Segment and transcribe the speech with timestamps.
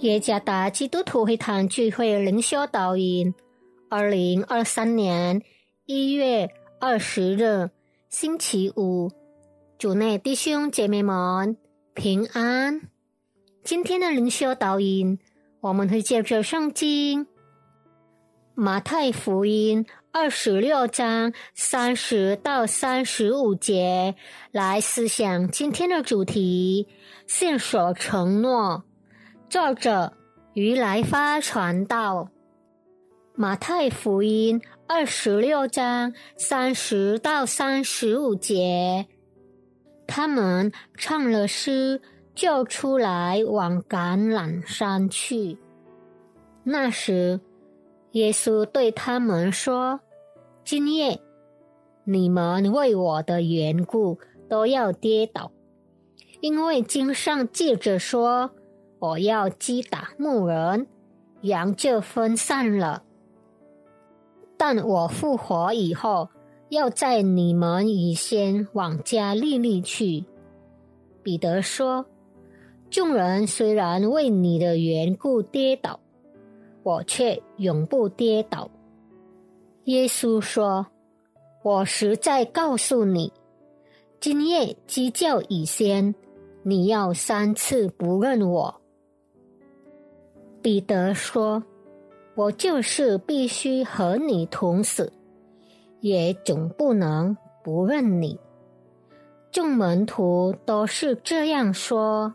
[0.00, 3.34] 耶加达基督徒会堂聚会灵修导引，
[3.90, 5.42] 二零二三年
[5.84, 6.48] 一月
[6.80, 7.68] 二十日
[8.08, 9.10] 星期五，
[9.78, 11.54] 主内弟兄姐妹们
[11.92, 12.80] 平安。
[13.62, 15.18] 今天的灵修导引，
[15.60, 17.26] 我们会借着圣经
[18.54, 24.14] 马太福音二十六章三十到三十五节
[24.50, 26.88] 来思想今天的主题：
[27.26, 28.84] 信守承诺。
[29.50, 30.12] 作者
[30.54, 32.28] 于来发传道，
[33.34, 39.08] 马太福音二十六章三十到三十五节，
[40.06, 42.00] 他们唱了诗，
[42.32, 45.58] 就出来往橄榄山去。
[46.62, 47.40] 那时，
[48.12, 49.98] 耶稣对他们说
[50.62, 51.20] ：“今夜
[52.04, 54.16] 你们为我的缘故
[54.48, 55.50] 都要跌倒，
[56.40, 58.52] 因为经上记着说。”
[59.00, 60.86] 我要击打牧人，
[61.40, 63.02] 羊就分散了。
[64.58, 66.28] 但我复活以后，
[66.68, 70.26] 要在你们以先往加利利去。
[71.22, 72.04] 彼得说
[72.90, 75.98] ：“众人虽然为你的缘故跌倒，
[76.82, 78.70] 我却永不跌倒。”
[79.84, 80.86] 耶稣说
[81.64, 83.32] ：“我实在告诉你，
[84.20, 86.14] 今夜鸡叫以先，
[86.62, 88.79] 你要三次不认我。”
[90.62, 91.62] 彼得说
[92.36, 95.12] ：“我就是必须和你同死，
[96.00, 98.38] 也总不能不认你。”
[99.50, 102.32] 众门徒都是这样说。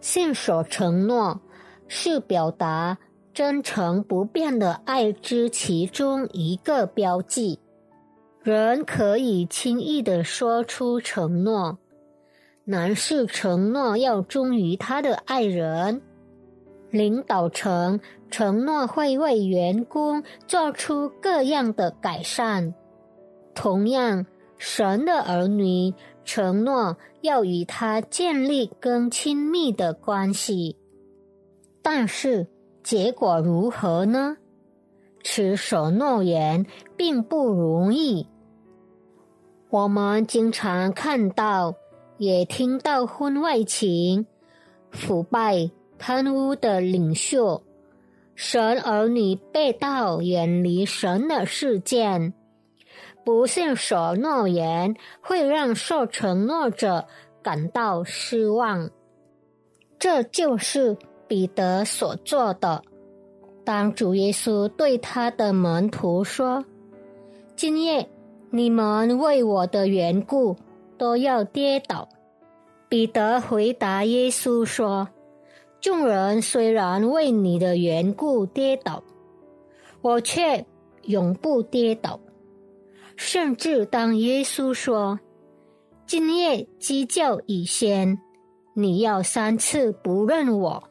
[0.00, 1.40] 信守承诺
[1.86, 2.98] 是表达
[3.32, 7.58] 真诚不变的爱之其中一个标记。
[8.42, 11.78] 人可以轻易的说出承诺。
[12.68, 16.02] 男士承诺要忠于他的爱人，
[16.90, 22.74] 领导层承诺会为员工做出各样的改善。
[23.54, 24.26] 同样，
[24.58, 25.94] 神的儿女
[26.24, 30.76] 承诺要与他建立更亲密的关系。
[31.82, 32.48] 但是，
[32.82, 34.38] 结果如何呢？
[35.22, 36.66] 持守诺言
[36.96, 38.26] 并不容易。
[39.70, 41.76] 我们经常看到。
[42.18, 44.26] 也听到婚外情、
[44.90, 47.62] 腐败、贪污的领袖、
[48.34, 52.32] 神儿女被盗、远离神的事件，
[53.24, 57.06] 不信守诺言会让受承诺者
[57.42, 58.90] 感到失望。
[59.98, 60.96] 这就是
[61.28, 62.82] 彼得所做的。
[63.64, 66.64] 当主耶稣对他的门徒说
[67.56, 68.08] ：“今夜
[68.50, 70.56] 你们为我的缘故。”
[70.98, 72.08] 都要跌倒。
[72.88, 75.08] 彼得回答耶稣说
[75.82, 79.02] ：“众人虽然为你的缘故跌倒，
[80.02, 80.64] 我却
[81.02, 82.20] 永不跌倒。
[83.16, 85.18] 甚至当耶稣说
[86.06, 88.18] 今夜鸡叫以先，
[88.74, 90.84] 你要三次不认我。”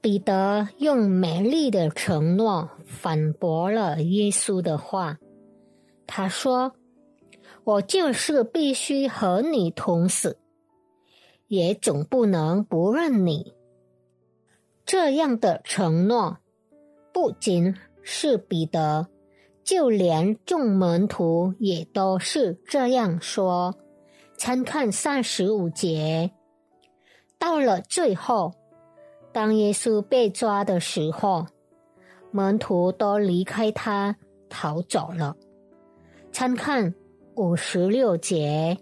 [0.00, 5.18] 彼得用美丽的承诺反驳了耶稣的话。
[6.06, 6.72] 他说。
[7.66, 10.38] 我就是必须和你同死，
[11.48, 13.54] 也总不能不认你。
[14.84, 16.38] 这样的承诺，
[17.12, 19.08] 不仅是彼得，
[19.64, 23.74] 就连众门徒也都是这样说。
[24.36, 26.30] 参看三十五节。
[27.36, 28.54] 到了最后，
[29.32, 31.46] 当耶稣被抓的时候，
[32.30, 34.16] 门徒都离开他
[34.48, 35.34] 逃走了。
[36.30, 36.94] 参看。
[37.36, 38.78] 五十六节，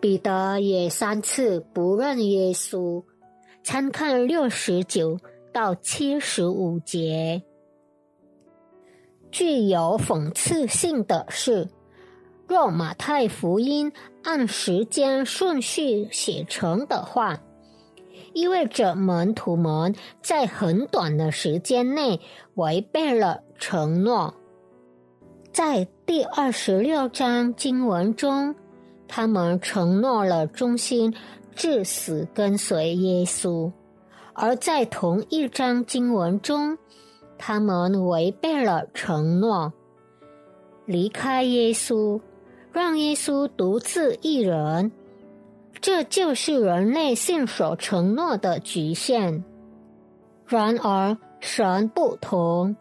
[0.00, 3.04] 彼得也三次不认耶稣。
[3.62, 5.18] 参看六十九
[5.52, 7.42] 到七十五节。
[9.30, 11.68] 具有讽刺性的是，
[12.48, 13.92] 若马太福音
[14.22, 17.42] 按时间顺序写成的话，
[18.32, 22.18] 意味着门徒们在很短的时间内
[22.54, 24.32] 违背了承诺。
[25.52, 28.54] 在第二十六章经文中，
[29.08, 31.12] 他们承诺了忠心
[31.52, 33.72] 至死跟随耶稣；
[34.32, 36.78] 而在同一章经文中，
[37.36, 39.72] 他们违背了承诺，
[40.84, 42.20] 离开耶稣，
[42.70, 44.92] 让耶稣独自一人。
[45.80, 49.44] 这就是人类信守承诺的局限。
[50.46, 52.76] 然而，神不同。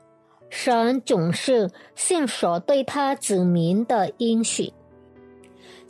[0.49, 4.71] 神总是信守对他子民的应许。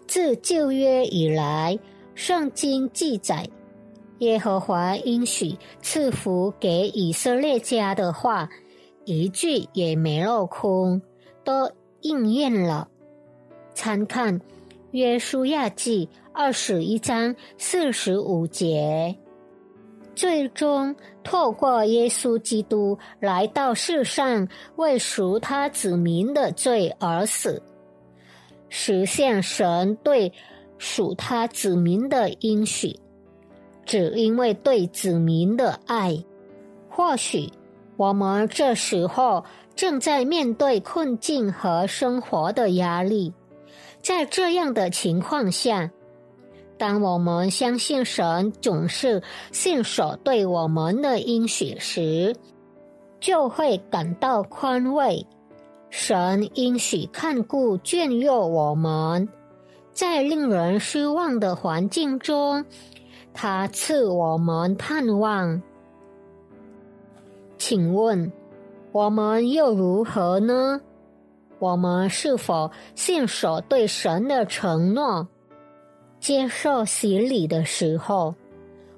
[0.08, 1.78] 自旧约以来，
[2.14, 3.48] 圣经记载，
[4.20, 8.50] 耶和华应许赐福给以色列家的话，
[9.04, 11.02] 一句也没落空，
[11.44, 11.72] 都
[12.02, 12.88] 应验了。
[13.74, 14.40] 参看
[14.92, 19.16] 《约书亚记》二十一章四十五节。
[20.16, 24.48] 最终，透过耶稣基督来到世上，
[24.78, 27.62] 为赎他子民的罪而死，
[28.70, 30.32] 实现神对
[30.78, 32.98] 属他子民的应许。
[33.86, 36.18] 只因为对子民的爱，
[36.90, 37.52] 或许
[37.98, 39.44] 我们这时候
[39.76, 43.32] 正在面对困境和生活的压力，
[44.02, 45.92] 在这样的情况下。
[46.78, 52.36] 当我们相信神总是信守对我们的应许时，
[53.20, 55.26] 就会感到宽慰。
[55.90, 59.30] 神应许看顾眷佑我们，
[59.94, 62.66] 在令人失望的环境中，
[63.34, 65.62] 他赐我们盼望。
[67.58, 68.30] 请问，
[68.92, 70.82] 我们又如何呢？
[71.60, 75.26] 我们是否信守对神的承诺？
[76.26, 78.34] 接受洗礼的时候，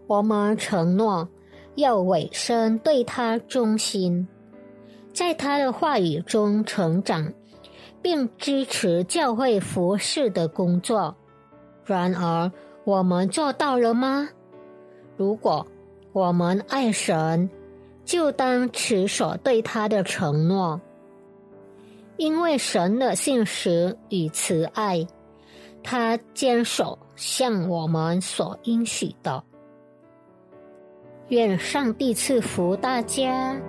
[0.07, 1.27] 我们承诺
[1.75, 4.25] 要委身对他忠心，
[5.11, 7.33] 在他的话语中成长，
[8.01, 11.13] 并支持教会服侍的工作。
[11.83, 12.49] 然而，
[12.85, 14.29] 我们做到了吗？
[15.17, 15.67] 如果
[16.13, 17.49] 我们爱神，
[18.05, 20.79] 就当持守对他的承诺，
[22.15, 25.05] 因为神的信实与慈爱。
[25.83, 29.43] 他坚守向我们所应许的，
[31.27, 33.59] 愿上帝赐福大家。